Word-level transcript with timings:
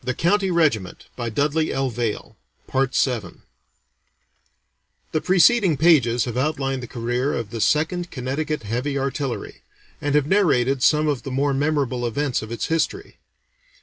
[Illustration: 0.03 0.51
Monument 0.81 1.05
at 1.19 1.37
Arlington] 2.73 3.43
The 5.11 5.21
preceding 5.21 5.77
pages 5.77 6.25
have 6.25 6.35
outlined 6.35 6.81
the 6.81 6.87
career 6.87 7.33
of 7.35 7.51
the 7.51 7.61
Second 7.61 8.09
Connecticut 8.09 8.63
Heavy 8.63 8.97
Artillery, 8.97 9.61
and 10.01 10.15
have 10.15 10.25
narrated 10.25 10.81
some 10.81 11.07
of 11.07 11.21
the 11.21 11.29
more 11.29 11.53
memorable 11.53 12.07
events 12.07 12.41
of 12.41 12.51
its 12.51 12.65
history. 12.65 13.17